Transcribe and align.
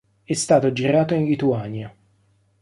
È 0.23 0.33
stato 0.33 0.73
girato 0.73 1.13
in 1.13 1.25
Lituania. 1.25 1.95